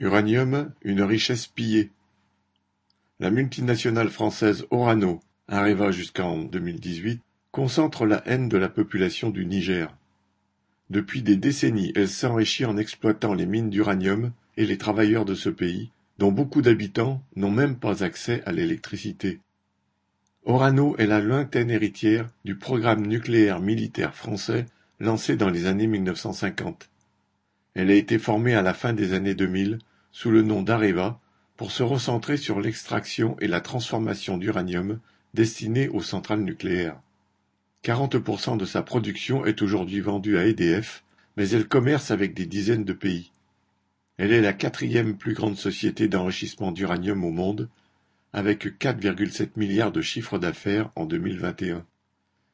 [0.00, 1.90] Uranium, une richesse pillée.
[3.18, 9.92] La multinationale française Orano, Areva jusqu'en 2018, concentre la haine de la population du Niger.
[10.88, 15.48] Depuis des décennies, elle s'enrichit en exploitant les mines d'uranium et les travailleurs de ce
[15.48, 19.40] pays, dont beaucoup d'habitants n'ont même pas accès à l'électricité.
[20.44, 24.66] Orano est la lointaine héritière du programme nucléaire militaire français
[25.00, 26.88] lancé dans les années 1950.
[27.74, 29.78] Elle a été formée à la fin des années 2000
[30.10, 31.20] sous le nom d'Areva
[31.56, 35.00] pour se recentrer sur l'extraction et la transformation d'uranium
[35.34, 37.00] destiné aux centrales nucléaires.
[37.84, 41.04] 40% de sa production est aujourd'hui vendue à EDF,
[41.36, 43.32] mais elle commerce avec des dizaines de pays.
[44.16, 47.68] Elle est la quatrième plus grande société d'enrichissement d'uranium au monde,
[48.32, 51.84] avec 4,7 milliards de chiffre d'affaires en 2021.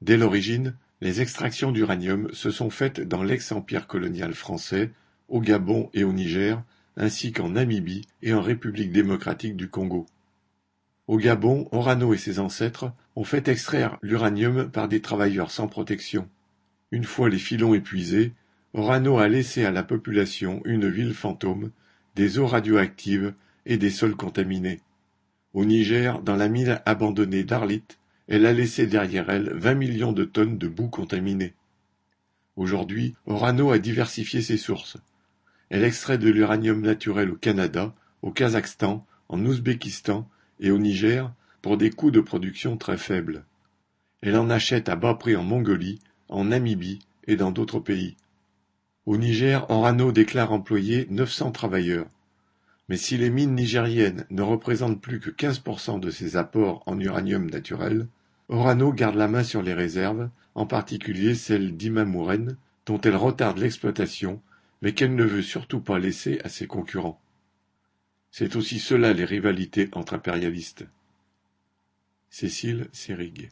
[0.00, 4.90] Dès l'origine, les extractions d'uranium se sont faites dans l'ex-empire colonial français,
[5.28, 6.62] au Gabon et au Niger,
[6.96, 10.06] ainsi qu'en Namibie et en République démocratique du Congo.
[11.06, 16.28] Au Gabon, Orano et ses ancêtres ont fait extraire l'uranium par des travailleurs sans protection.
[16.92, 18.32] Une fois les filons épuisés,
[18.74, 21.72] Orano a laissé à la population une ville fantôme,
[22.14, 23.34] des eaux radioactives
[23.66, 24.80] et des sols contaminés.
[25.52, 27.82] Au Niger, dans la mine abandonnée d'Arlit,
[28.28, 31.54] elle a laissé derrière elle 20 millions de tonnes de boue contaminée.
[32.54, 34.96] Aujourd'hui, Orano a diversifié ses sources.
[35.70, 41.32] Elle extrait de l'uranium naturel au Canada, au Kazakhstan, en Ouzbékistan et au Niger
[41.62, 43.44] pour des coûts de production très faibles.
[44.20, 46.98] Elle en achète à bas prix en Mongolie, en Namibie
[47.28, 48.16] et dans d'autres pays.
[49.06, 52.06] Au Niger, Orano déclare employer 900 travailleurs.
[52.88, 57.48] Mais si les mines nigériennes ne représentent plus que 15% de ses apports en uranium
[57.48, 58.08] naturel,
[58.48, 64.42] Orano garde la main sur les réserves, en particulier celles d'Imamouren, dont elle retarde l'exploitation
[64.82, 67.20] mais qu'elle ne veut surtout pas laisser à ses concurrents.
[68.30, 70.86] C'est aussi cela les rivalités entre impérialistes.
[72.28, 73.48] Cécile Sérig